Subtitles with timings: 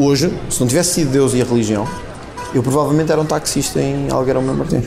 [0.00, 1.84] Hoje, se não tivesse sido Deus e a religião,
[2.54, 4.84] eu provavelmente era um taxista em Algueirão Martins.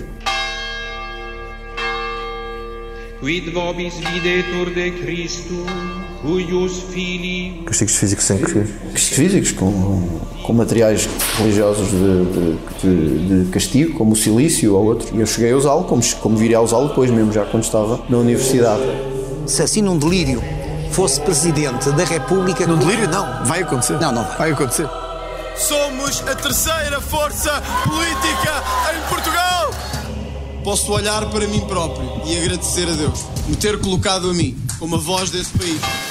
[3.20, 5.66] Quid vobis videtur de Christum,
[6.22, 7.62] cuius fili...
[7.66, 8.54] Castigos físicos sem que...
[8.54, 15.14] Castigos físicos, com, com materiais religiosos de, de, de, castigo, como o silício ou outro.
[15.14, 18.02] E eu cheguei a usá-lo, como, como viria a usá-lo depois mesmo, já quando estava
[18.08, 18.84] na universidade.
[19.46, 20.42] Se assim num delírio
[20.92, 22.66] fosse Presidente da República...
[22.68, 24.00] Num delírio não, vai acontecer.
[24.00, 24.38] Não, não vai.
[24.38, 24.88] Vai acontecer.
[25.56, 28.64] Somos a terceira força política
[28.96, 29.72] em Portugal!
[30.64, 34.96] Posso olhar para mim próprio e agradecer a Deus me ter colocado a mim como
[34.96, 36.11] a voz desse país.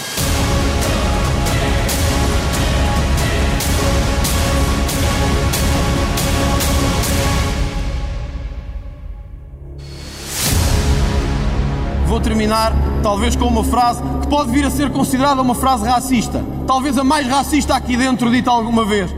[12.21, 16.45] Vou terminar, talvez, com uma frase que pode vir a ser considerada uma frase racista.
[16.67, 19.11] Talvez a mais racista aqui dentro dita alguma vez.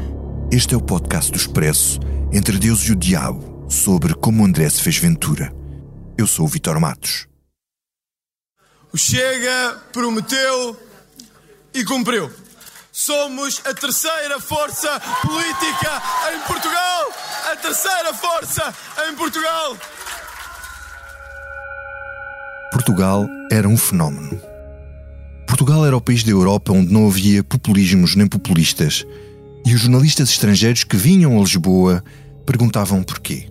[0.53, 1.99] Este é o podcast do Expresso
[2.33, 5.53] entre Deus e o Diabo sobre como André se fez Ventura.
[6.17, 7.27] Eu sou o Vitor Matos.
[8.93, 10.77] O Chega prometeu
[11.75, 12.31] e cumpriu.
[12.93, 17.13] Somos a terceira força política em Portugal!
[17.51, 18.73] A terceira força
[19.09, 19.77] em Portugal!
[22.85, 24.41] Portugal era um fenómeno.
[25.47, 29.07] Portugal era o país da Europa onde não havia populismos nem populistas,
[29.65, 32.03] e os jornalistas estrangeiros que vinham a Lisboa
[32.45, 33.49] perguntavam porquê.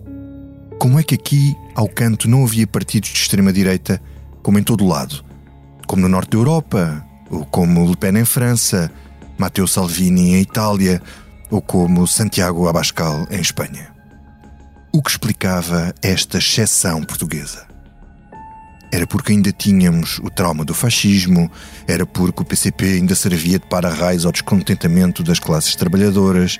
[0.78, 4.02] Como é que aqui, ao canto, não havia partidos de extrema-direita,
[4.42, 5.24] como em todo lado?
[5.86, 8.92] Como no norte da Europa, ou como Le Pen em França,
[9.38, 11.00] Matteo Salvini em Itália,
[11.50, 13.94] ou como Santiago Abascal em Espanha.
[14.92, 17.71] O que explicava esta exceção portuguesa?
[18.92, 21.50] Era porque ainda tínhamos o trauma do fascismo,
[21.88, 26.58] era porque o PCP ainda servia de para-raios ao descontentamento das classes trabalhadoras,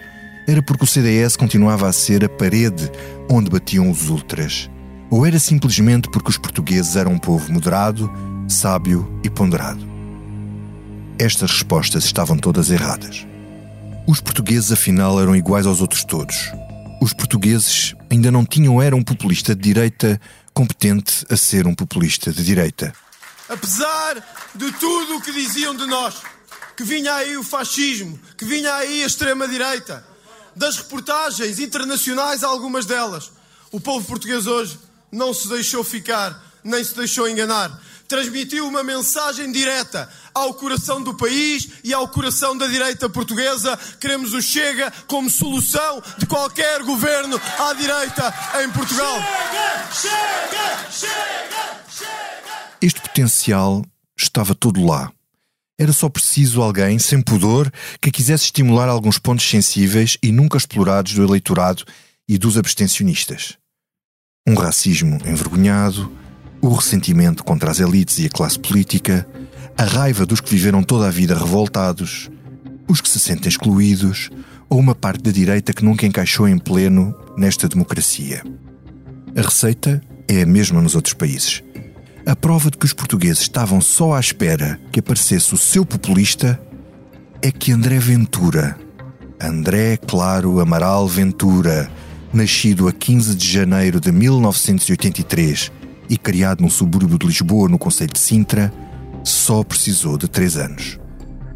[0.49, 2.91] era porque o CDS continuava a ser a parede
[3.29, 4.71] onde batiam os ultras?
[5.11, 8.11] Ou era simplesmente porque os portugueses eram um povo moderado,
[8.49, 9.87] sábio e ponderado?
[11.19, 13.27] Estas respostas estavam todas erradas.
[14.07, 16.51] Os portugueses, afinal, eram iguais aos outros todos.
[17.01, 20.21] Os portugueses ainda não tinham era um populista de direita
[20.55, 22.93] competente a ser um populista de direita.
[23.49, 26.17] Apesar de tudo o que diziam de nós,
[26.77, 30.07] que vinha aí o fascismo, que vinha aí a extrema-direita,
[30.55, 33.33] das reportagens internacionais, algumas delas.
[33.71, 34.79] O povo português hoje
[35.11, 37.81] não se deixou ficar, nem se deixou enganar.
[38.13, 43.75] Transmitiu uma mensagem direta ao coração do país e ao coração da direita portuguesa.
[43.99, 49.15] Queremos o Chega como solução de qualquer governo à direita em Portugal.
[49.91, 52.77] Chega, chega, chega, chega.
[52.83, 53.83] Este potencial
[54.15, 55.11] estava todo lá
[55.79, 61.15] era só preciso alguém, sem pudor, que quisesse estimular alguns pontos sensíveis e nunca explorados
[61.15, 61.83] do eleitorado
[62.29, 63.57] e dos abstencionistas.
[64.47, 66.13] Um racismo envergonhado,
[66.63, 69.27] o ressentimento contra as elites e a classe política,
[69.77, 72.31] a raiva dos que viveram toda a vida revoltados,
[72.89, 74.31] os que se sentem excluídos,
[74.71, 78.45] ou uma parte da direita que nunca encaixou em pleno nesta democracia.
[79.37, 81.63] A receita é a mesma nos outros países.
[82.25, 86.61] A prova de que os portugueses estavam só à espera que aparecesse o seu populista
[87.43, 88.79] é que André Ventura,
[89.41, 91.91] André Claro Amaral Ventura,
[92.33, 95.82] nascido a 15 de janeiro de 1983
[96.13, 98.71] e criado num subúrbio de Lisboa, no Conselho de Sintra,
[99.25, 100.99] só precisou de três anos.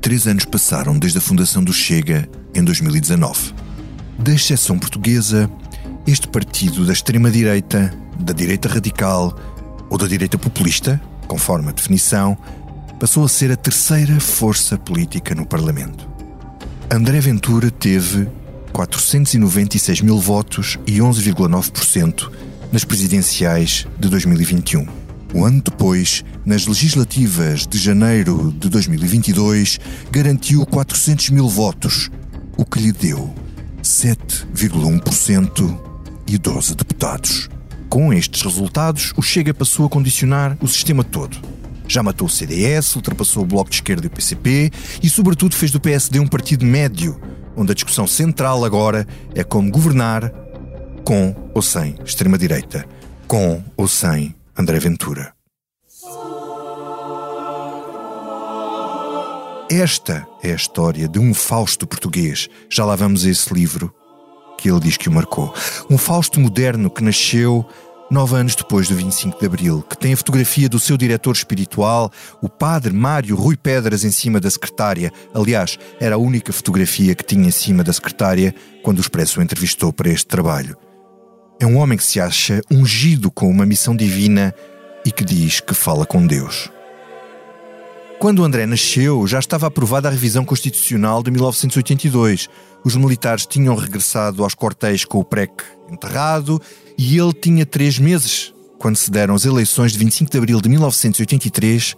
[0.00, 3.52] Três anos passaram desde a fundação do Chega, em 2019.
[4.18, 5.50] Da exceção portuguesa,
[6.06, 9.38] este partido da extrema-direita, da direita radical,
[9.90, 12.34] ou da direita populista, conforme a definição,
[12.98, 16.08] passou a ser a terceira força política no Parlamento.
[16.90, 18.26] André Ventura teve
[18.72, 24.86] 496 mil votos e 11,9% nas presidenciais de 2021.
[25.34, 29.78] Um ano depois, nas legislativas de janeiro de 2022,
[30.10, 32.10] garantiu 400 mil votos,
[32.56, 33.34] o que lhe deu
[33.82, 35.78] 7,1%
[36.26, 37.48] e 12 deputados.
[37.88, 41.36] Com estes resultados, o Chega passou a condicionar o sistema todo.
[41.88, 44.72] Já matou o CDS, ultrapassou o Bloco de Esquerda e o PCP
[45.02, 47.20] e, sobretudo, fez do PSD um partido médio,
[47.56, 50.32] onde a discussão central agora é como governar
[51.06, 52.84] com ou sem extrema-direita,
[53.28, 55.32] com ou sem André Ventura.
[59.70, 62.48] Esta é a história de um Fausto português.
[62.68, 63.94] Já lá vamos a esse livro
[64.58, 65.54] que ele diz que o marcou.
[65.88, 67.64] Um Fausto moderno que nasceu
[68.10, 72.10] nove anos depois do 25 de Abril, que tem a fotografia do seu diretor espiritual,
[72.42, 75.12] o padre Mário Rui Pedras, em cima da secretária.
[75.32, 79.42] Aliás, era a única fotografia que tinha em cima da secretária quando o Expresso o
[79.42, 80.76] entrevistou para este trabalho.
[81.58, 84.54] É um homem que se acha ungido com uma missão divina
[85.04, 86.70] e que diz que fala com Deus.
[88.18, 92.48] Quando André nasceu, já estava aprovada a revisão constitucional de 1982.
[92.84, 95.52] Os militares tinham regressado aos quartéis com o PREC
[95.90, 96.60] enterrado
[96.98, 100.68] e ele tinha três meses quando se deram as eleições de 25 de abril de
[100.68, 101.96] 1983,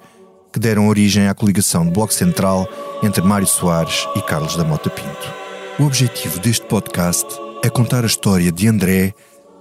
[0.52, 2.68] que deram origem à coligação de Bloco Central
[3.02, 5.34] entre Mário Soares e Carlos da Mota Pinto.
[5.78, 7.26] O objetivo deste podcast
[7.62, 9.14] é contar a história de André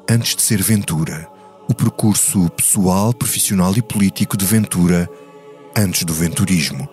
[0.10, 1.28] antes de ser Ventura,
[1.68, 5.10] o percurso pessoal, profissional e político de Ventura
[5.76, 6.88] antes do venturismo.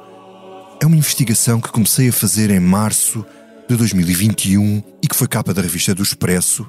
[0.82, 3.24] É uma investigação que comecei a fazer em março
[3.68, 6.68] de 2021 e que foi capa da revista do Expresso,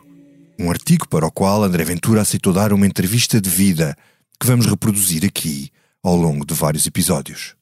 [0.58, 3.98] um artigo para o qual André Ventura aceitou dar uma entrevista de vida
[4.40, 5.70] que vamos reproduzir aqui
[6.04, 7.56] ao longo de vários episódios.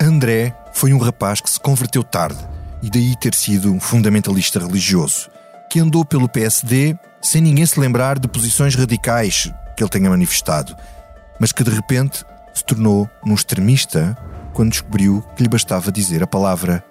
[0.00, 2.51] André foi um rapaz que se converteu tarde
[2.82, 5.30] e daí ter sido um fundamentalista religioso,
[5.70, 10.76] que andou pelo PSD sem ninguém se lembrar de posições radicais que ele tenha manifestado,
[11.38, 14.16] mas que de repente se tornou um extremista
[14.52, 16.84] quando descobriu que lhe bastava dizer a palavra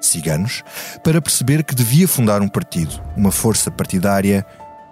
[0.00, 0.62] ciganos
[1.02, 4.44] para perceber que devia fundar um partido, uma força partidária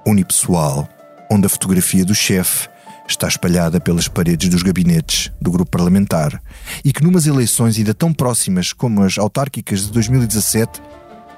[0.06, 0.88] unipessoal,
[1.30, 2.68] onde a fotografia do chefe
[3.08, 6.40] está espalhada pelas paredes dos gabinetes do grupo parlamentar
[6.84, 10.82] e que numas eleições ainda tão próximas como as autárquicas de 2017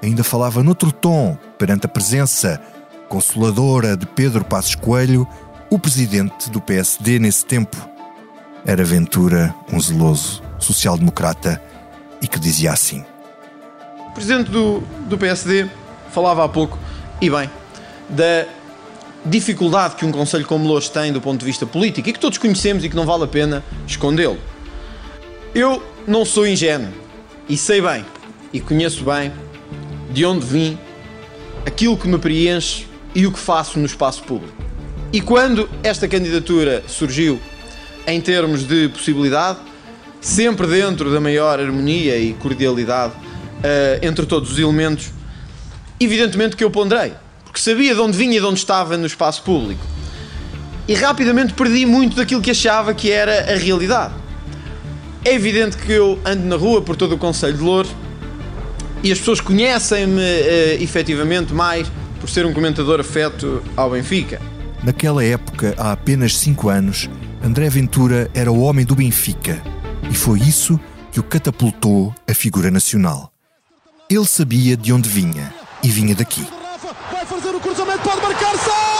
[0.01, 2.61] ainda falava noutro tom perante a presença
[3.07, 5.27] consoladora de Pedro Passos Coelho
[5.69, 7.77] o presidente do PSD nesse tempo.
[8.65, 11.61] Era Ventura, um zeloso social-democrata,
[12.21, 13.05] e que dizia assim:
[14.07, 15.69] O presidente do, do PSD
[16.11, 16.77] falava há pouco,
[17.21, 17.49] e bem,
[18.09, 18.47] da
[19.25, 22.37] dificuldade que um conselho como Lourdes tem do ponto de vista político e que todos
[22.37, 24.37] conhecemos e que não vale a pena escondê-lo.
[25.53, 26.89] Eu não sou ingênuo
[27.47, 28.05] e sei bem
[28.53, 29.31] e conheço bem
[30.11, 30.77] de onde vim,
[31.65, 34.53] aquilo que me preenche e o que faço no espaço público.
[35.11, 37.39] E quando esta candidatura surgiu
[38.07, 39.59] em termos de possibilidade,
[40.21, 45.11] sempre dentro da maior harmonia e cordialidade uh, entre todos os elementos,
[45.99, 47.13] evidentemente que eu ponderei,
[47.49, 49.81] porque sabia de onde vinha e de onde estava no espaço público.
[50.87, 54.13] E rapidamente perdi muito daquilo que achava que era a realidade.
[55.25, 57.91] É evidente que eu ando na rua por todo o Conselho de Louros
[59.03, 64.39] e as pessoas conhecem-me uh, efetivamente mais por ser um comentador afeto ao Benfica.
[64.83, 67.09] Naquela época, há apenas cinco anos,
[67.43, 69.61] André Ventura era o homem do Benfica
[70.09, 70.79] e foi isso
[71.11, 73.31] que o catapultou a figura nacional.
[74.09, 75.51] Ele sabia de onde vinha
[75.83, 76.58] e vinha daqui.
[78.03, 78.99] Pode marcar, salve!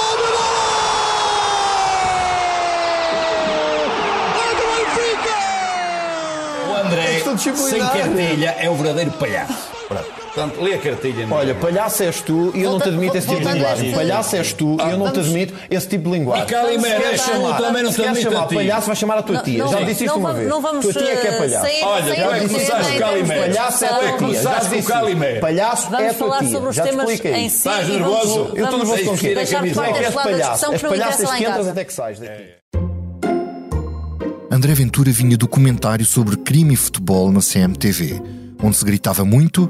[6.68, 7.24] O André,
[7.56, 9.70] sem cartilha, é o verdadeiro palhaço.
[10.40, 11.28] Portanto, lê a cartilha.
[11.30, 13.92] Olha, palhaço és tu e eu não te admito esse tipo de linguagem.
[13.92, 16.46] Palhaço és tu e eu não te admito esse tipo de linguagem.
[16.46, 17.02] E Calimera,
[17.58, 18.56] também não Se te admito chamar a ti.
[18.56, 19.68] palhaço, vai chamar a tua tia.
[19.68, 20.48] Já disse isto uma vez.
[20.48, 21.66] Não vamos tua tia é que é palhaço.
[21.66, 23.28] sair, Olha, tu é que começaste Calimero.
[23.28, 24.08] vamos Palhaço é tua tia.
[24.08, 25.40] Já com disse.
[25.42, 26.72] Palhaço é a tua tia.
[26.72, 28.52] Já te expliquei em si Estás nervoso?
[28.56, 29.36] Eu estou nervoso com o quê?
[29.74, 30.72] Como é que és palhaço?
[30.72, 32.44] És palhaço desde que entras até que sais daqui.
[34.50, 38.22] André Ventura vinha do comentário sobre crime e futebol na CMTV,
[38.64, 39.70] onde se gritava muito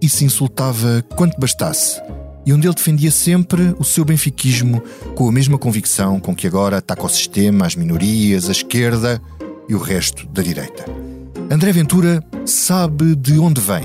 [0.00, 2.00] e se insultava quanto bastasse,
[2.46, 4.82] e onde ele defendia sempre o seu benfiquismo
[5.14, 9.20] com a mesma convicção com que agora ataca o sistema, as minorias, a esquerda
[9.68, 10.84] e o resto da direita.
[11.50, 13.84] André Ventura sabe de onde vem,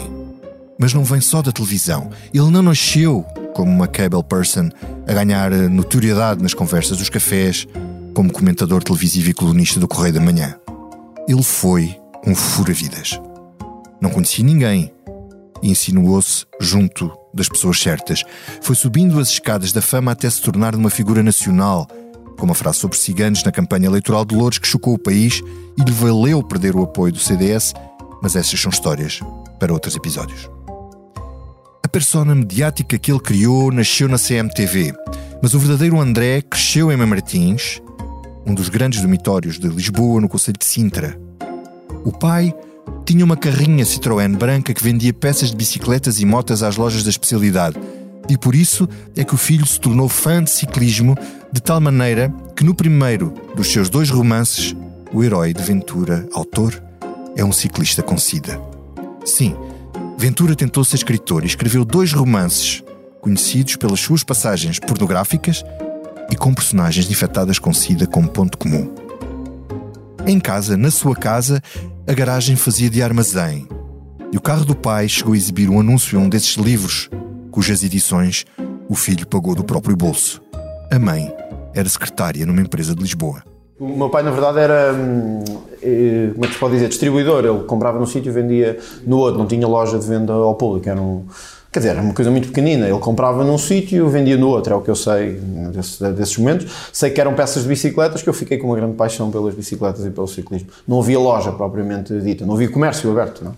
[0.79, 2.09] mas não vem só da televisão.
[2.33, 4.69] Ele não nasceu como uma cable person
[5.07, 7.67] a ganhar notoriedade nas conversas dos cafés,
[8.13, 10.55] como comentador televisivo e colunista do Correio da Manhã.
[11.27, 13.19] Ele foi um fura-vidas.
[13.99, 14.92] Não conhecia ninguém
[15.69, 18.23] insinuou-se junto das pessoas certas.
[18.61, 21.87] Foi subindo as escadas da fama até se tornar uma figura nacional,
[22.37, 25.41] com uma frase sobre ciganos na campanha eleitoral de Louros que chocou o país
[25.77, 27.73] e lhe valeu perder o apoio do CDS,
[28.21, 29.19] mas essas são histórias
[29.59, 30.49] para outros episódios.
[31.83, 34.93] A persona mediática que ele criou nasceu na CMTV,
[35.41, 37.81] mas o verdadeiro André cresceu em Martins,
[38.45, 41.17] um dos grandes dormitórios de Lisboa, no Conselho de Sintra.
[42.03, 42.53] O pai
[43.05, 47.09] tinha uma carrinha Citroën branca que vendia peças de bicicletas e motas às lojas da
[47.09, 47.77] especialidade.
[48.29, 51.17] E por isso é que o filho se tornou fã de ciclismo
[51.51, 54.75] de tal maneira que no primeiro dos seus dois romances,
[55.11, 56.81] o herói de Ventura, autor,
[57.35, 58.59] é um ciclista com sida.
[59.25, 59.55] Sim,
[60.17, 62.83] Ventura tentou ser escritor e escreveu dois romances
[63.19, 65.63] conhecidos pelas suas passagens pornográficas
[66.29, 68.93] e com personagens infectadas com SIDA como ponto comum.
[70.25, 71.61] Em casa, na sua casa,
[72.05, 73.67] a garagem fazia de armazém
[74.31, 77.09] e o carro do pai chegou a exibir um anúncio em um desses livros,
[77.49, 78.45] cujas edições
[78.89, 80.41] o filho pagou do próprio bolso.
[80.91, 81.33] A mãe
[81.73, 83.41] era secretária numa empresa de Lisboa.
[83.79, 85.43] O meu pai, na verdade, era, hum,
[85.81, 87.45] eh, como é que se pode dizer, distribuidor.
[87.45, 90.87] Ele comprava num sítio e vendia no outro, não tinha loja de venda ao público.
[90.87, 91.25] Era um,
[91.73, 92.87] quer dizer, uma coisa muito pequenina.
[92.87, 95.41] Ele comprava num sítio vendia no outro, é o que eu sei
[95.73, 96.71] desse, desses momentos.
[96.93, 100.05] Sei que eram peças de bicicletas, que eu fiquei com uma grande paixão pelas bicicletas
[100.05, 100.69] e pelo ciclismo.
[100.87, 103.43] Não havia loja propriamente dita, não havia comércio aberto.
[103.43, 103.55] Não?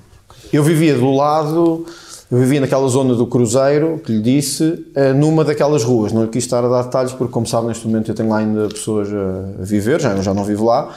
[0.52, 1.86] Eu vivia do lado
[2.32, 6.12] eu vivia naquela zona do Cruzeiro, que lhe disse, eh, numa daquelas ruas.
[6.12, 8.40] Não lhe quis estar a dar detalhes, porque, como sabe, neste momento eu tenho lá
[8.40, 10.92] ainda pessoas a viver, já, já não vivo lá.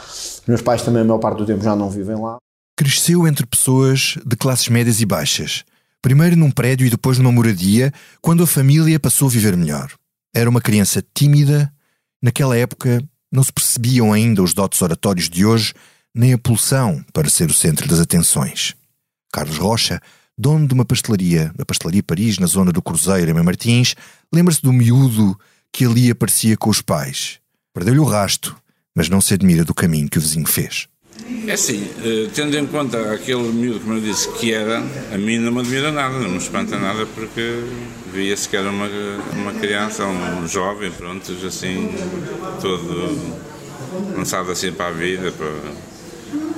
[0.46, 2.38] Meus pais também, a maior parte do tempo, já não vivem lá.
[2.76, 5.64] Cresceu entre pessoas de classes médias e baixas.
[6.02, 9.93] Primeiro num prédio e depois numa moradia, quando a família passou a viver melhor.
[10.35, 11.73] Era uma criança tímida.
[12.23, 15.75] Naquela época não se percebiam ainda os dotes oratórios de hoje,
[16.14, 18.75] nem a pulsão para ser o centro das atenções.
[19.33, 20.00] Carlos Rocha
[20.38, 23.97] dono de uma pastelaria, a Pastelaria Paris, na zona do Cruzeiro, em Martins,
[24.33, 25.38] lembra-se do miúdo
[25.73, 27.40] que ali aparecia com os pais.
[27.75, 28.57] Perdeu-lhe o rasto,
[28.95, 30.87] mas não se admira do caminho que o vizinho fez.
[31.46, 34.82] É assim, eh, tendo em conta aquele miúdo, como eu disse, que era,
[35.12, 37.64] a mim não me admira nada, não me espanta nada, porque
[38.12, 38.88] via-se que era uma,
[39.32, 41.94] uma criança, um jovem, pronto, assim,
[42.60, 43.48] todo
[44.16, 45.52] lançado assim para a vida, para,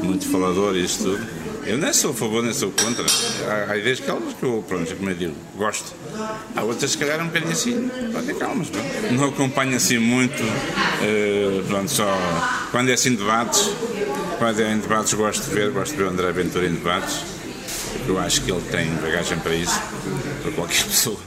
[0.03, 1.41] muito falador e isso tudo.
[1.67, 3.05] Eu nem sou a favor, nem sou contra.
[3.47, 5.95] Há, há ideias calmas que eu, pronto, como eu digo, gosto.
[6.57, 8.71] Há outras, se calhar, um bocadinho assim, podem calmas.
[8.71, 9.13] Pronto.
[9.13, 12.07] Não acompanho assim muito, uh, pronto, só
[12.71, 13.71] quando é assim debates.
[14.41, 17.21] Quando é em debates, gosto de ver, gosto de ver o André Ventura em debates.
[18.09, 19.79] Eu acho que ele tem bagagem para isso,
[20.41, 21.21] para qualquer pessoa.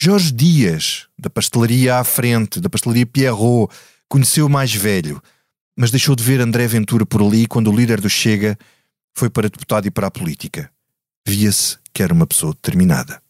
[0.00, 3.74] Jorge Dias, da pastelaria à frente, da pastelaria Pierrot,
[4.08, 5.20] conheceu o mais velho,
[5.76, 8.56] mas deixou de ver André Ventura por ali quando o líder do Chega
[9.18, 10.70] foi para deputado e para a política.
[11.26, 13.20] Via-se que era uma pessoa determinada.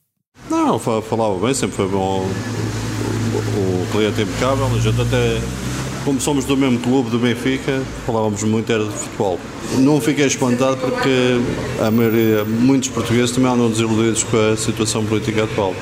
[0.51, 2.27] Não, falava bem, sempre foi bom.
[3.57, 5.41] O, cliente é impecável, a gente até,
[6.05, 9.39] como somos do mesmo clube, do Benfica, falávamos muito era de futebol.
[9.79, 11.41] Não fiquei espantado porque
[11.81, 15.75] a maioria, muitos portugueses também andam desiludidos com a situação política atual.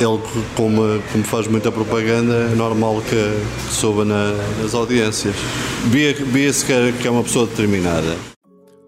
[0.00, 0.20] Ele,
[0.54, 5.34] como, como faz muita propaganda, é normal que, que na, nas audiências.
[5.86, 8.16] Via-se via que, que é uma pessoa determinada.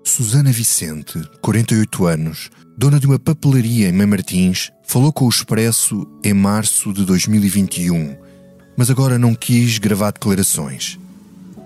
[0.04, 6.06] Susana Vicente, 48 anos, dona de uma papelaria em Mãe Martins, falou com o Expresso
[6.24, 8.16] em março de 2021,
[8.80, 10.98] mas agora não quis gravar declarações.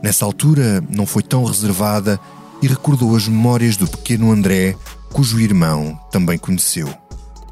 [0.03, 2.19] Nessa altura, não foi tão reservada
[2.61, 4.77] e recordou as memórias do pequeno André,
[5.13, 6.93] cujo irmão também conheceu.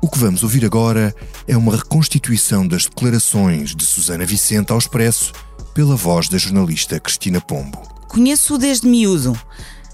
[0.01, 1.15] O que vamos ouvir agora
[1.47, 5.33] é uma reconstituição das declarações de Susana Vicente ao Expresso
[5.73, 7.81] pela voz da jornalista Cristina Pombo.
[8.09, 9.39] Conheço-o desde miúdo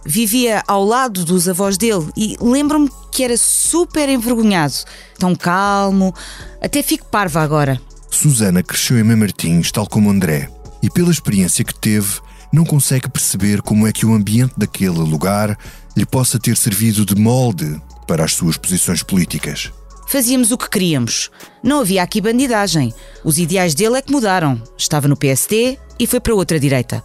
[0.02, 4.72] vivia ao lado dos avós dele e lembro-me que era super envergonhado,
[5.18, 6.14] tão calmo,
[6.62, 7.78] até fico parva agora.
[8.10, 10.50] Susana cresceu em Mãe Martins, tal como André,
[10.82, 12.20] e pela experiência que teve,
[12.52, 15.58] não consegue perceber como é que o ambiente daquele lugar
[15.96, 19.70] lhe possa ter servido de molde para as suas posições políticas.
[20.06, 21.30] Fazíamos o que queríamos.
[21.62, 22.94] Não havia aqui bandidagem.
[23.22, 24.62] Os ideais dele é que mudaram.
[24.76, 27.04] Estava no PSD e foi para outra direita.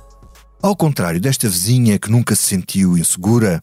[0.62, 3.62] Ao contrário desta vizinha que nunca se sentiu insegura,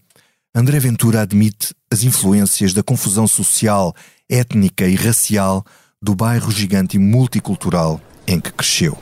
[0.54, 3.94] André Ventura admite as influências da confusão social,
[4.28, 5.64] étnica e racial
[6.02, 8.96] do bairro gigante e multicultural em que cresceu.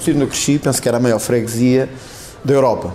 [0.00, 1.88] Onde eu cresci, penso que era a maior freguesia
[2.44, 2.92] da Europa.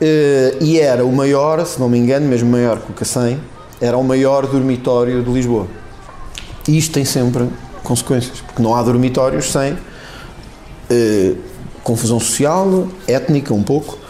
[0.00, 3.38] Eh, e era o maior, se não me engano, mesmo maior que o Cacém,
[3.80, 5.68] era o maior dormitório de Lisboa.
[6.66, 7.48] E isto tem sempre
[7.84, 9.78] consequências, porque não há dormitórios sem
[10.90, 11.34] eh,
[11.84, 14.03] confusão social, étnica um pouco,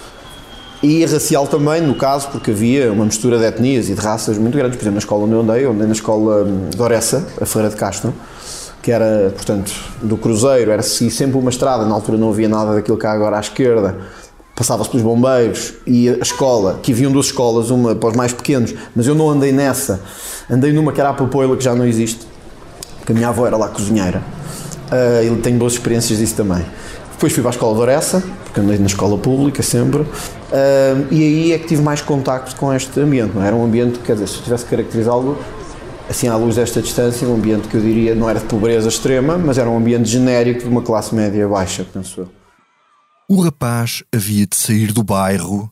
[0.82, 4.56] e racial também, no caso, porque havia uma mistura de etnias e de raças muito
[4.56, 4.76] grandes.
[4.76, 7.46] Por exemplo, na escola onde eu andei, eu andei na escola hum, de Oressa, a
[7.46, 8.12] Feira de Castro,
[8.82, 12.98] que era, portanto, do Cruzeiro, era sempre uma estrada, na altura não havia nada daquilo
[12.98, 13.96] que há agora à esquerda,
[14.54, 18.74] passava-se pelos bombeiros e a escola, que haviam duas escolas, uma para os mais pequenos,
[18.94, 20.00] mas eu não andei nessa,
[20.50, 22.26] andei numa que era a Papoila, que já não existe,
[22.98, 24.22] porque a minha avó era lá cozinheira
[24.92, 26.64] uh, e tenho boas experiências disso também.
[27.12, 28.22] Depois fui para a escola de Oressa,
[28.54, 30.06] porque andei na escola pública sempre, uh,
[31.10, 33.34] e aí é que tive mais contacto com este ambiente.
[33.34, 33.48] Não é?
[33.48, 35.36] era um ambiente, quer dizer, se eu tivesse que caracterizá-lo,
[36.08, 39.36] assim à luz desta distância, um ambiente que eu diria não era de pobreza extrema,
[39.36, 42.30] mas era um ambiente genérico de uma classe média baixa, penso eu.
[43.28, 45.68] O rapaz havia de sair do bairro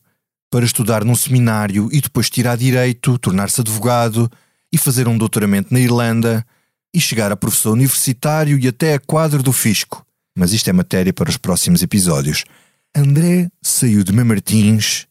[0.50, 4.28] para estudar num seminário e depois tirar direito, tornar-se advogado
[4.72, 6.44] e fazer um doutoramento na Irlanda
[6.92, 10.04] e chegar a professor universitário e até a quadro do fisco.
[10.36, 12.44] Mas isto é matéria para os próximos episódios.
[12.94, 15.06] André saiu de Mãe Martins,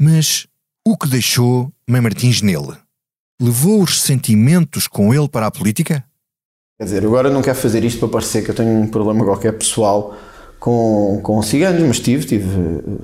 [0.00, 0.46] mas
[0.86, 2.72] o que deixou Mãe Martins nele?
[3.42, 6.04] Levou os sentimentos com ele para a política?
[6.78, 9.58] Quer dizer, agora não quero fazer isto para parecer que eu tenho um problema qualquer
[9.58, 10.16] pessoal
[10.60, 12.46] com, com ciganos, mas tive, tive,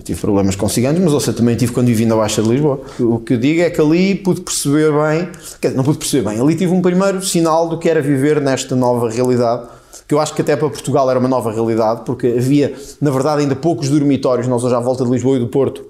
[0.04, 2.80] tive problemas com ciganos, mas ouça, também tive quando vivi na Baixa de Lisboa.
[3.00, 6.28] O que eu digo é que ali pude perceber bem, quer dizer, não pude perceber
[6.30, 9.68] bem, ali tive um primeiro sinal do que era viver nesta nova realidade,
[10.06, 13.42] que eu acho que até para Portugal era uma nova realidade, porque havia, na verdade,
[13.42, 15.84] ainda poucos dormitórios, nós hoje à volta de Lisboa e do Porto,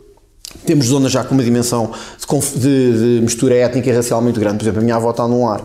[0.65, 4.59] temos zonas já com uma dimensão de, de, de mistura étnica e racial muito grande.
[4.59, 5.61] Por exemplo, a minha avó está num lar,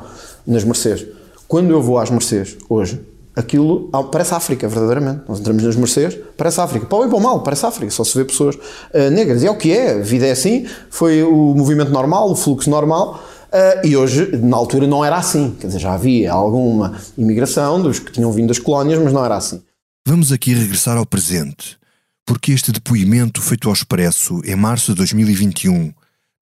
[0.45, 1.05] nas Mercês.
[1.47, 2.99] Quando eu vou às Mercês, hoje,
[3.35, 5.21] aquilo parece África, verdadeiramente.
[5.27, 6.85] Nós entramos nas Mercês, parece África.
[6.85, 7.91] Para o bem para o mal, parece África.
[7.91, 9.43] Só se vê pessoas uh, negras.
[9.43, 12.69] E é o que é, a vida é assim, foi o movimento normal, o fluxo
[12.69, 13.21] normal.
[13.51, 15.55] Uh, e hoje, na altura, não era assim.
[15.59, 19.35] Quer dizer, já havia alguma imigração dos que tinham vindo das colónias, mas não era
[19.35, 19.61] assim.
[20.07, 21.77] Vamos aqui regressar ao presente,
[22.25, 25.93] porque este depoimento feito ao Expresso em março de 2021,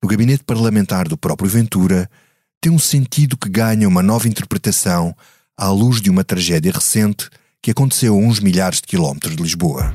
[0.02, 2.08] no gabinete parlamentar do próprio Ventura,
[2.60, 5.14] tem um sentido que ganha uma nova interpretação
[5.56, 7.28] à luz de uma tragédia recente
[7.60, 9.92] que aconteceu a uns milhares de quilómetros de Lisboa.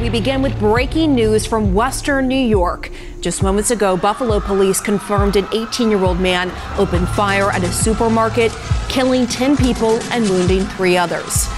[0.00, 2.90] We begin with breaking news from Western New York.
[3.20, 7.70] Just moments ago, Buffalo police confirmed an 18 year old man opened fire at a
[7.70, 8.50] supermarket,
[8.88, 11.48] killing 10 people and wounding three others.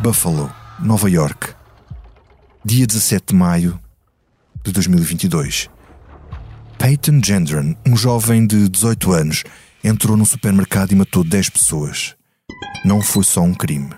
[0.00, 1.56] Buffalo, Nova York,
[2.64, 3.80] dia 17 de maio
[4.62, 5.68] de 2022.
[6.78, 9.42] Peyton Gendron, um jovem de 18 anos,
[9.82, 12.14] entrou num supermercado e matou 10 pessoas.
[12.84, 13.90] Não foi só um crime.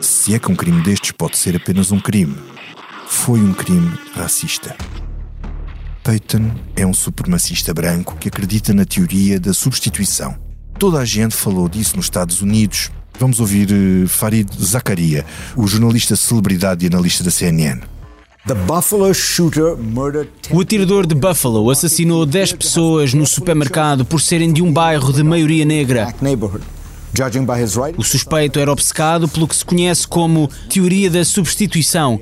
[0.00, 2.36] Se é que um crime destes pode ser apenas um crime,
[3.06, 4.76] foi um crime racista.
[6.02, 10.36] Peyton é um supremacista branco que acredita na teoria da substituição.
[10.78, 12.90] Toda a gente falou disso nos Estados Unidos.
[13.18, 17.82] Vamos ouvir uh, Farid Zakaria, o jornalista celebridade e analista da CNN.
[20.50, 25.22] O atirador de Buffalo assassinou 10 pessoas no supermercado por serem de um bairro de
[25.22, 26.14] maioria negra.
[27.96, 32.20] O suspeito era obcecado pelo que se conhece como teoria da substituição.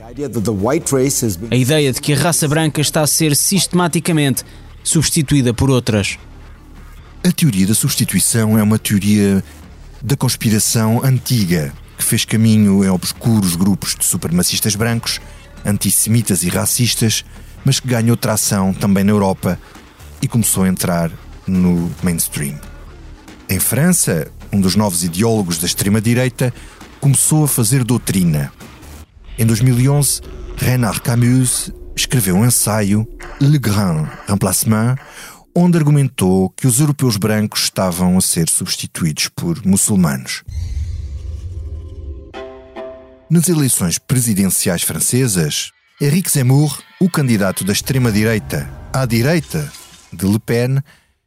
[1.50, 4.44] A ideia de que a raça branca está a ser sistematicamente
[4.82, 6.18] substituída por outras.
[7.22, 9.44] A teoria da substituição é uma teoria
[10.00, 15.20] da conspiração antiga que fez caminho em obscuros grupos de supremacistas brancos
[15.64, 17.24] antissemitas e racistas,
[17.64, 19.58] mas que ganhou tração também na Europa
[20.22, 21.10] e começou a entrar
[21.46, 22.58] no mainstream.
[23.48, 26.52] Em França, um dos novos ideólogos da extrema-direita
[27.00, 28.52] começou a fazer doutrina.
[29.38, 30.20] Em 2011,
[30.56, 33.06] Renard Camus escreveu um ensaio,
[33.40, 34.96] Le Grand Remplacement,
[35.54, 40.42] onde argumentou que os europeus brancos estavam a ser substituídos por muçulmanos.
[43.30, 49.70] Nas eleições presidenciais francesas, Éric Zemmour, o candidato da extrema-direita à direita
[50.12, 50.78] de Le Pen,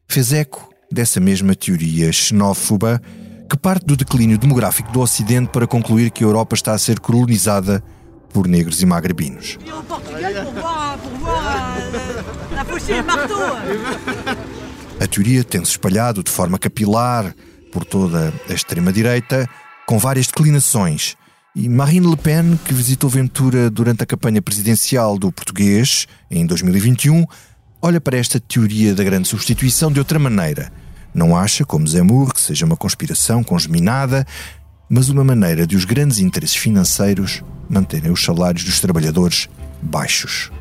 [0.08, 3.02] fez eco dessa mesma teoria xenófoba
[3.50, 7.00] que parte do declínio demográfico do Ocidente para concluir que a Europa está a ser
[7.00, 7.84] colonizada
[8.34, 9.58] por negros e magrebinos.
[15.00, 17.36] A teoria tem-se espalhado de forma capilar
[17.72, 19.50] por toda a extrema-direita,
[19.86, 21.18] com várias declinações
[21.56, 27.26] e Marine Le Pen, que visitou Ventura durante a campanha presidencial do português em 2021,
[27.82, 30.72] olha para esta teoria da grande substituição de outra maneira.
[31.14, 34.26] Não acha, como Zemmour, que seja uma conspiração congeminada,
[34.90, 39.48] mas uma maneira de os grandes interesses financeiros manterem os salários dos trabalhadores
[39.82, 40.52] baixos.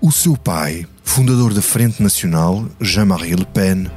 [0.00, 3.90] O seu pai, fundador da Frente Nacional, Jean-Marie Le Pen,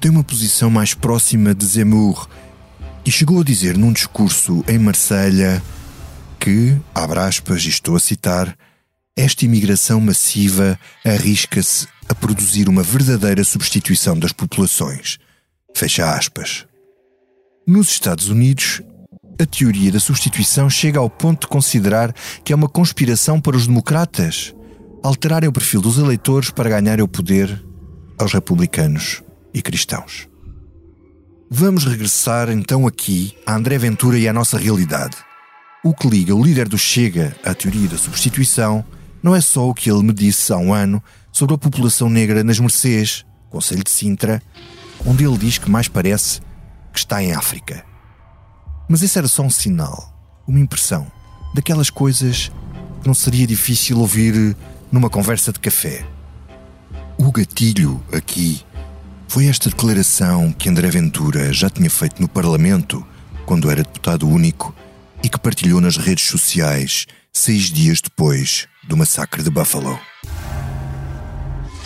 [0.00, 2.28] tem uma posição mais próxima de Zemmour
[3.04, 5.62] e chegou a dizer num discurso em Marselha
[6.38, 8.56] que, abre aspas, e estou a citar,
[9.16, 15.18] esta imigração massiva arrisca-se a produzir uma verdadeira substituição das populações.
[15.74, 16.66] Fecha aspas.
[17.66, 18.80] Nos Estados Unidos,
[19.40, 22.14] a teoria da substituição chega ao ponto de considerar
[22.44, 24.54] que é uma conspiração para os democratas
[25.02, 27.62] alterarem o perfil dos eleitores para ganharem o poder
[28.18, 30.28] aos republicanos e cristãos.
[31.50, 35.16] Vamos regressar então aqui a André Ventura e à nossa realidade.
[35.84, 38.84] O que liga o líder do Chega à teoria da substituição
[39.22, 41.02] não é só o que ele me disse há um ano
[41.36, 44.42] sobre a população negra nas Mercês, Conselho de Sintra,
[45.04, 46.40] onde ele diz que mais parece
[46.90, 47.84] que está em África.
[48.88, 50.18] Mas esse era só um sinal,
[50.48, 51.06] uma impressão,
[51.54, 52.50] daquelas coisas
[53.02, 54.56] que não seria difícil ouvir
[54.90, 56.06] numa conversa de café.
[57.18, 58.64] O gatilho aqui
[59.28, 63.06] foi esta declaração que André Ventura já tinha feito no Parlamento
[63.44, 64.74] quando era deputado único
[65.22, 70.00] e que partilhou nas redes sociais seis dias depois do massacre de Buffalo.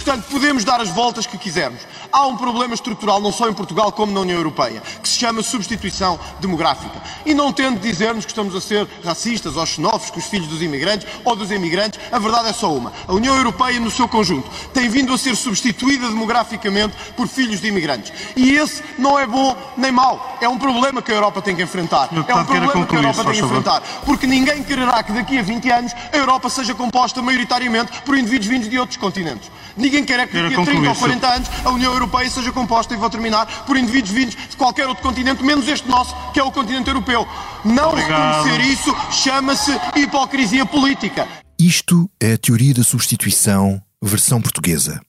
[0.03, 1.83] Portanto, podemos dar as voltas que quisermos.
[2.11, 5.43] Há um problema estrutural, não só em Portugal como na União Europeia, que se chama
[5.43, 7.03] substituição demográfica.
[7.27, 10.49] E não tendo de dizer-nos que estamos a ser racistas ou xenófobos com os filhos
[10.49, 12.91] dos imigrantes ou dos imigrantes, a verdade é só uma.
[13.07, 17.69] A União Europeia, no seu conjunto, tem vindo a ser substituída demograficamente por filhos de
[17.69, 18.11] imigrantes.
[18.35, 20.39] E esse não é bom nem mau.
[20.41, 22.09] É um problema que a Europa tem que enfrentar.
[22.11, 23.83] É um problema que a Europa tem que enfrentar.
[24.07, 28.47] Porque ninguém quererá que daqui a 20 anos a Europa seja composta maioritariamente por indivíduos
[28.47, 29.51] vindos de outros continentes.
[29.77, 32.95] Ninguém quer é que daqui a 30 ou 40 anos a União Europeia seja composta,
[32.95, 36.43] e vou terminar, por indivíduos vindos de qualquer outro continente, menos este nosso, que é
[36.43, 37.27] o continente europeu.
[37.65, 38.45] Não Obrigado.
[38.45, 41.27] reconhecer isso chama-se hipocrisia política.
[41.59, 45.01] Isto é a teoria da substituição, versão portuguesa.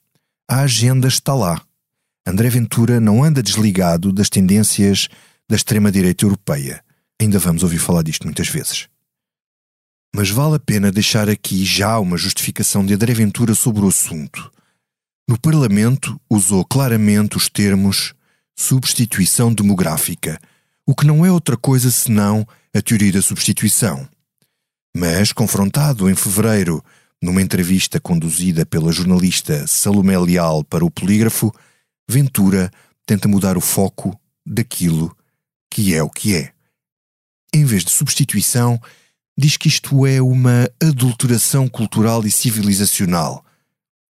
[0.50, 1.62] A agenda está lá.
[2.28, 5.08] André Ventura não anda desligado das tendências
[5.50, 6.84] da extrema-direita europeia.
[7.20, 8.88] Ainda vamos ouvir falar disto muitas vezes.
[10.14, 14.52] Mas vale a pena deixar aqui já uma justificação de André Ventura sobre o assunto.
[15.28, 18.14] No Parlamento usou claramente os termos
[18.56, 20.40] substituição demográfica,
[20.86, 22.46] o que não é outra coisa senão
[22.76, 24.08] a teoria da substituição.
[24.96, 26.84] Mas, confrontado em fevereiro
[27.22, 31.54] numa entrevista conduzida pela jornalista Salomé Leal para o Polígrafo,
[32.10, 32.70] Ventura
[33.06, 35.16] tenta mudar o foco daquilo
[35.70, 36.52] que é o que é.
[37.54, 38.82] Em vez de substituição,
[39.42, 43.44] diz que isto é uma adulteração cultural e civilizacional,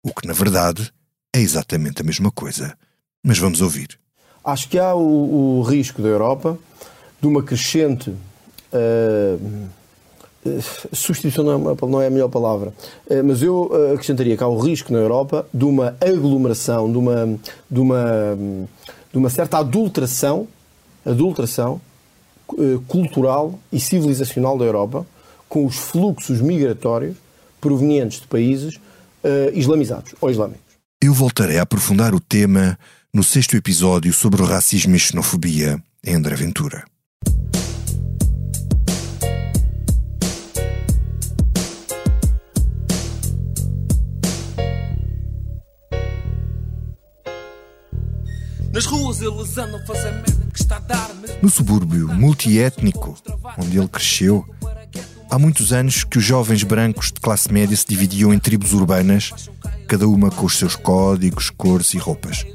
[0.02, 0.92] o que, na verdade,
[1.34, 2.76] é exatamente a mesma coisa.
[3.22, 3.98] Mas vamos ouvir.
[4.44, 6.58] Acho que há o, o risco da Europa
[7.20, 8.10] de uma crescente.
[8.70, 9.68] Uh,
[10.92, 12.74] substituição não é, não é, a melhor palavra,
[13.06, 17.38] uh, mas eu acrescentaria que há o risco na Europa de uma aglomeração, de uma,
[17.70, 18.37] de uma,
[19.10, 20.46] de uma certa adulteração,
[21.02, 21.80] adulteração
[22.87, 25.07] cultural e civilizacional da Europa
[25.48, 27.16] com os fluxos migratórios
[27.61, 28.74] provenientes de países
[29.54, 30.61] islamizados ou islâmicos.
[31.02, 32.78] Eu voltarei a aprofundar o tema
[33.12, 36.85] no sexto episódio sobre o racismo e xenofobia em André Ventura.
[48.72, 50.43] Nas ruas eles andam a fazer merda
[51.43, 53.17] No subúrbio multiétnico
[53.59, 54.45] onde ele cresceu,
[55.31, 59.31] há muitos anos que os jovens brancos de classe média se dividiam em tribos urbanas,
[59.87, 62.47] cada uma com os seus códigos, cores e roupas.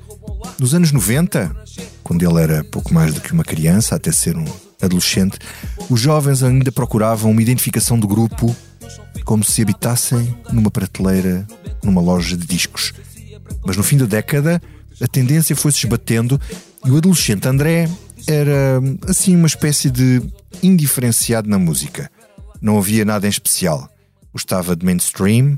[0.60, 1.56] Nos anos 90,
[2.04, 4.46] quando ele era pouco mais do que uma criança, até ser um
[4.82, 5.38] adolescente,
[5.90, 8.56] os jovens ainda procuravam uma identificação de grupo
[9.24, 11.46] como se habitassem numa prateleira
[11.84, 12.94] numa loja de discos.
[13.66, 14.62] Mas no fim da década,
[15.02, 16.40] a tendência foi-se esbatendo
[16.86, 17.90] e o adolescente André
[18.28, 20.22] era assim uma espécie de
[20.64, 22.10] indiferenciado na música.
[22.62, 23.90] Não havia nada em especial.
[24.34, 25.58] Gostava de mainstream,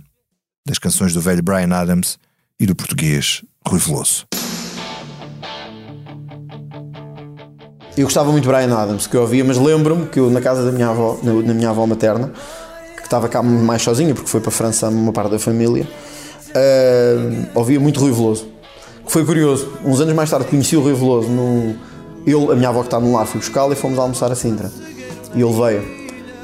[0.66, 2.18] das canções do velho Brian Adams
[2.60, 4.26] e do português Rui Veloso.
[7.98, 10.66] Eu gostava muito de Brian Adams, que eu ouvia, mas lembro-me que eu, na casa
[10.66, 12.32] da minha avó, na, minha avó materna,
[12.96, 15.86] que estava cá mais sozinha, porque foi para a França uma parte da família,
[16.56, 18.51] uh, ouvia muito Rui Veloso.
[19.12, 21.28] Foi curioso, uns anos mais tarde conheci o Rui Veloso,
[22.26, 24.72] ele, a minha avó que está no lar, fui buscá-lo e fomos almoçar a Sintra.
[25.36, 25.84] E ele veio.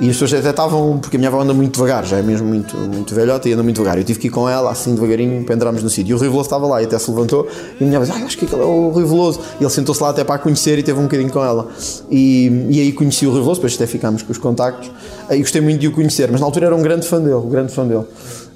[0.01, 2.45] E as pessoas até estavam, porque a minha avó anda muito devagar, já é mesmo
[2.45, 3.97] muito, muito velhota e anda muito devagar.
[3.97, 6.12] Eu tive que ir com ela, assim devagarinho, para entrarmos no sítio.
[6.12, 7.47] E o Rui Veloso estava lá e até se levantou.
[7.80, 9.39] E a minha avó disse: ah, acho que aquele é o Rui Veloso.
[9.62, 11.69] E ele sentou-se lá até para a conhecer e teve um bocadinho com ela.
[12.12, 14.91] E, e aí conheci o Rui Veloso, depois até ficámos com os contactos.
[15.30, 17.49] E gostei muito de o conhecer, mas na altura era um grande fã dele, um
[17.49, 18.03] grande fã dele.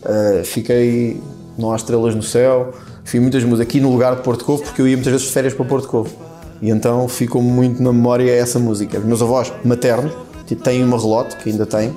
[0.04, 1.22] Uh, fiquei,
[1.58, 4.82] não há estrelas no céu, fui muitas músicas aqui no lugar de Porto Covo, porque
[4.82, 6.12] eu ia muitas vezes de férias para Porto Covo.
[6.62, 9.00] E então ficou muito na memória essa música.
[9.00, 10.14] Os meus avós maternos
[10.64, 11.96] têm uma relote, que ainda têm,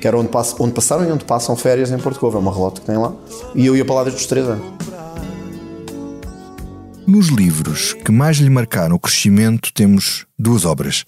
[0.00, 2.52] que era onde, passo, onde passaram e onde passam férias em Porto Covo, é uma
[2.52, 3.12] relota que tem lá,
[3.54, 4.64] e eu ia para lá desde os 3 anos.
[7.06, 11.04] Nos livros que mais lhe marcaram o crescimento temos duas obras.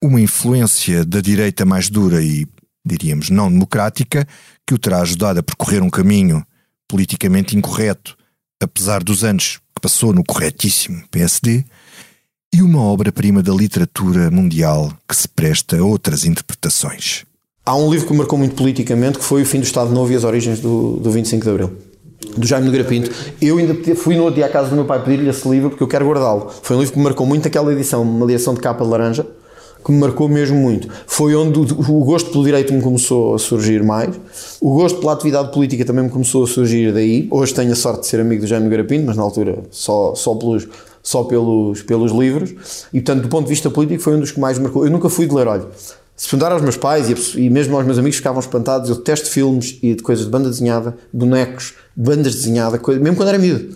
[0.00, 2.46] Uma influência da direita mais dura e,
[2.86, 4.24] diríamos, não democrática,
[4.64, 6.44] que o terá ajudado a percorrer um caminho
[6.88, 8.16] politicamente incorreto,
[8.60, 11.64] apesar dos anos que passou no corretíssimo PSD,
[12.52, 17.24] e uma obra-prima da literatura mundial que se presta a outras interpretações.
[17.64, 20.16] Há um livro que marcou muito politicamente que foi O Fim do Estado Novo e
[20.16, 21.72] as Origens do, do 25 de Abril,
[22.36, 23.10] do Jaime Nogueira Pinto.
[23.40, 25.82] Eu ainda fui no outro dia à casa do meu pai pedir-lhe esse livro porque
[25.82, 26.50] eu quero guardá-lo.
[26.62, 29.24] Foi um livro que me marcou muito aquela edição, uma edição de capa de laranja,
[29.84, 30.88] que me marcou mesmo muito.
[31.06, 34.14] Foi onde o gosto pelo direito me começou a surgir mais.
[34.60, 37.26] O gosto pela atividade política também me começou a surgir daí.
[37.30, 40.34] Hoje tenho a sorte de ser amigo do Jaime Garapinto, mas na altura só, só,
[40.34, 40.68] pelos,
[41.02, 42.86] só pelos, pelos livros.
[42.92, 44.84] E, portanto, do ponto de vista político, foi um dos que mais marcou.
[44.84, 45.66] Eu nunca fui de ler, olha,
[46.20, 49.78] se perguntar aos meus pais e, mesmo aos meus amigos ficavam espantados, eu detesto filmes
[49.82, 53.74] e de coisas de banda desenhada, bonecos, bandas desenhadas, coisa, mesmo quando era miúdo.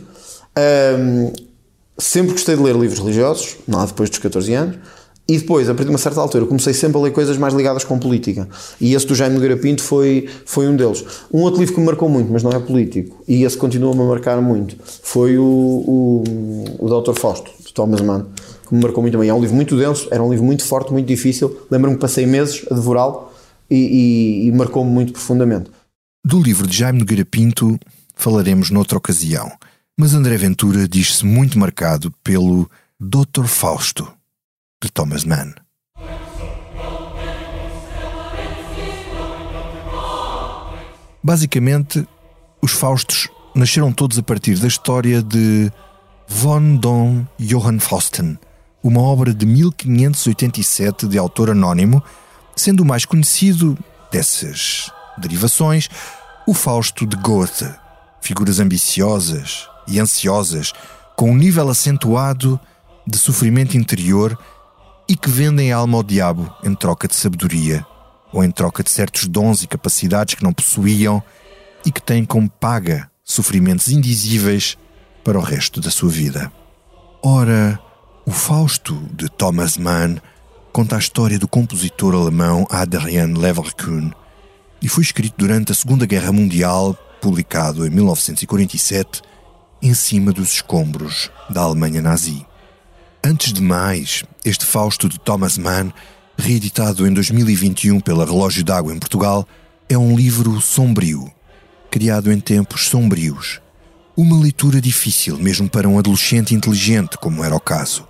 [0.99, 1.33] Um,
[1.97, 4.77] sempre gostei de ler livros religiosos, lá depois dos 14 anos.
[5.27, 7.83] E depois, a partir de uma certa altura, comecei sempre a ler coisas mais ligadas
[7.83, 8.47] com política.
[8.79, 11.03] E esse do Jaime Nogueira Pinto foi, foi um deles.
[11.33, 14.05] Um outro livro que me marcou muito, mas não é político, e esse continua-me a
[14.05, 16.25] marcar muito, foi o, o,
[16.79, 17.15] o Dr.
[17.15, 18.27] Fausto, de Thomas Mann,
[18.69, 19.31] que me marcou muito também.
[19.31, 21.59] É um livro muito denso, era um livro muito forte, muito difícil.
[21.71, 23.31] Lembro-me que passei meses a devorá-lo
[23.71, 25.71] e, e, e marcou-me muito profundamente.
[26.23, 27.79] Do livro de Jaime Nogueira Pinto
[28.15, 29.51] falaremos noutra ocasião,
[29.99, 33.47] mas André Ventura diz-se muito marcado pelo Dr.
[33.47, 34.14] Fausto
[34.85, 35.55] de Thomas Mann.
[41.23, 42.07] Basicamente,
[42.61, 45.73] os Faustos nasceram todos a partir da história de
[46.29, 48.39] Von Don Johann Fausten,
[48.83, 52.03] uma obra de 1587 de autor anónimo,
[52.55, 53.79] sendo o mais conhecido
[54.13, 55.89] dessas derivações
[56.47, 57.75] o Fausto de Goethe,
[58.21, 60.75] figuras ambiciosas e ansiosas,
[61.17, 62.61] com um nível acentuado
[63.07, 64.39] de sofrimento interior
[65.09, 67.87] e que vendem a alma ao diabo em troca de sabedoria
[68.33, 71.23] ou em troca de certos dons e capacidades que não possuíam
[71.85, 74.77] e que têm como paga sofrimentos indizíveis
[75.23, 76.53] para o resto da sua vida.
[77.23, 77.79] Ora,
[78.27, 80.17] o Fausto de Thomas Mann
[80.73, 84.11] conta a história do compositor alemão Adrian Leverkuhn
[84.83, 89.23] e foi escrito durante a Segunda Guerra Mundial, publicado em 1947,
[89.81, 92.45] em cima dos escombros da Alemanha nazi.
[93.27, 95.91] Antes de mais, este Fausto de Thomas Mann,
[96.37, 99.49] reeditado em 2021 pela Relógio d'Água em Portugal,
[99.89, 101.33] é um livro sombrio,
[101.91, 103.63] criado em tempos sombrios.
[104.15, 108.07] Uma leitura difícil mesmo para um adolescente inteligente, como era o caso.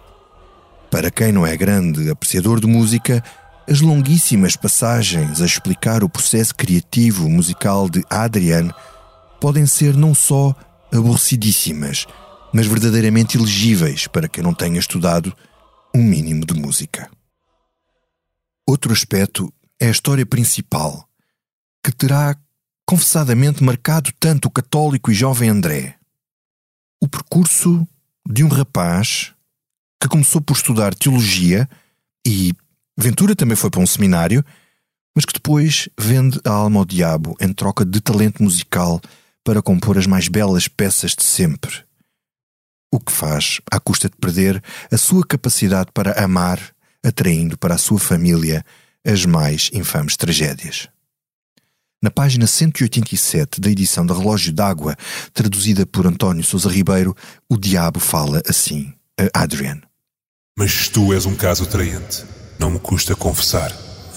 [0.90, 3.22] Para quem não é grande apreciador de música,
[3.70, 8.68] as longuíssimas passagens a explicar o processo criativo musical de Adrian
[9.40, 10.56] podem ser não só
[10.92, 12.04] aborrecidíssimas,
[12.54, 15.36] mas verdadeiramente elegíveis para quem não tenha estudado
[15.92, 17.10] um mínimo de música.
[18.64, 21.08] Outro aspecto é a história principal,
[21.82, 22.36] que terá
[22.86, 25.96] confessadamente marcado tanto o católico e jovem André.
[27.02, 27.86] O percurso
[28.24, 29.34] de um rapaz
[30.00, 31.68] que começou por estudar teologia
[32.24, 32.52] e
[32.96, 34.44] Ventura também foi para um seminário,
[35.12, 39.00] mas que depois vende a alma ao diabo em troca de talento musical
[39.42, 41.84] para compor as mais belas peças de sempre
[42.94, 46.60] o que faz à custa de perder a sua capacidade para amar,
[47.04, 48.64] atraindo para a sua família
[49.04, 50.88] as mais infames tragédias.
[52.00, 54.94] Na página 187 da edição da Relógio d'Água,
[55.32, 57.16] traduzida por António Sousa Ribeiro,
[57.48, 59.80] o diabo fala assim a Adrian.
[60.56, 62.24] Mas tu és um caso atraente,
[62.60, 63.72] não me custa confessar.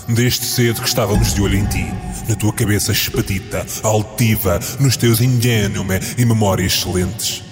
[0.08, 1.86] Desde cedo que estávamos de olho em ti,
[2.30, 7.47] na tua cabeça expedita, altiva, nos teus ingênuos e memórias excelentes.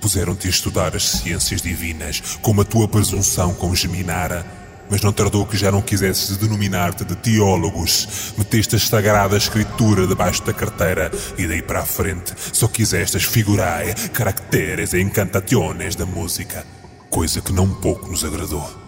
[0.00, 4.46] Puseram-te a estudar as ciências divinas, como a tua presunção congeminara.
[4.88, 8.34] Mas não tardou que já não quisesses denominar-te de teólogos.
[8.38, 13.94] Meteste a sagrada escritura debaixo da carteira e daí para a frente só quisestes figurae,
[14.12, 16.64] caracteres e encantaciones da música.
[17.10, 18.86] Coisa que não pouco nos agradou.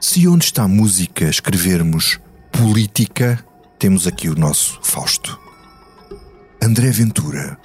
[0.00, 2.18] Se onde está música escrevermos
[2.52, 3.44] política,
[3.78, 5.38] temos aqui o nosso Fausto.
[6.62, 7.58] André Ventura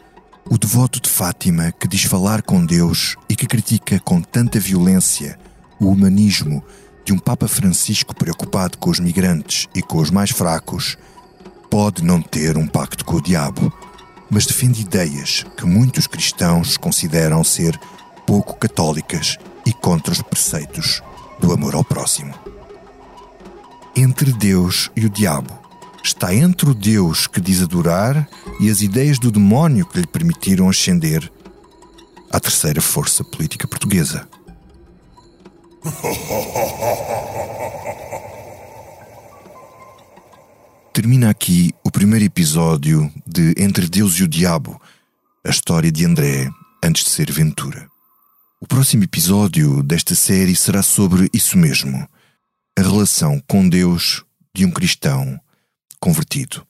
[0.50, 5.38] o devoto de Fátima que diz falar com Deus e que critica com tanta violência
[5.80, 6.64] o humanismo
[7.06, 10.98] de um Papa Francisco preocupado com os migrantes e com os mais fracos,
[11.70, 13.72] pode não ter um pacto com o diabo,
[14.30, 17.80] mas defende ideias que muitos cristãos consideram ser
[18.26, 21.02] pouco católicas e contra os preceitos
[21.40, 22.34] do amor ao próximo.
[23.96, 25.59] Entre Deus e o diabo
[26.04, 28.28] está entre o Deus que diz adorar
[28.60, 31.32] e as ideias do demónio que lhe permitiram ascender
[32.32, 34.28] à terceira força política portuguesa.
[40.94, 44.82] Termina aqui o primeiro episódio de Entre Deus e o Diabo,
[45.46, 46.50] a história de André
[46.84, 47.88] antes de ser Ventura.
[48.60, 52.06] O próximo episódio desta série será sobre isso mesmo,
[52.78, 55.40] a relação com Deus de um cristão
[56.00, 56.66] convertido.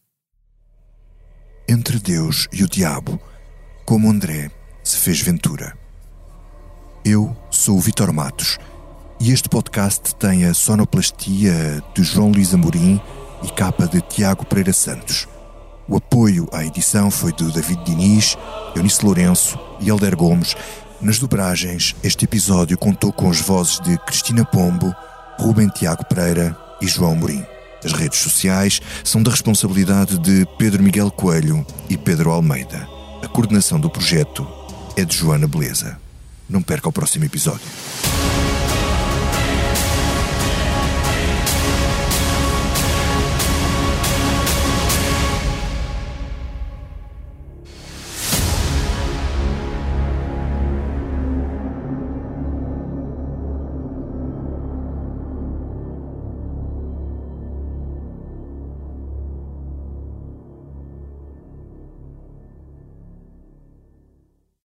[1.67, 3.19] Entre Deus e o diabo,
[3.85, 4.49] como André
[4.83, 5.77] se fez Ventura.
[7.05, 8.57] Eu sou o Vitor Matos
[9.19, 12.99] E este podcast tem a sonoplastia de João Luís Amorim
[13.43, 15.27] e capa de Tiago Pereira Santos.
[15.87, 18.37] O apoio à edição foi de David Diniz,
[18.75, 20.55] Eunice Lourenço e Helder Gomes.
[21.01, 24.93] Nas dobragens, este episódio contou com as vozes de Cristina Pombo,
[25.39, 27.58] Rubem Tiago Pereira e João Amorim.
[27.83, 32.87] As redes sociais são da responsabilidade de Pedro Miguel Coelho e Pedro Almeida.
[33.23, 34.47] A coordenação do projeto
[34.95, 35.97] é de Joana Beleza.
[36.49, 37.65] Não perca o próximo episódio.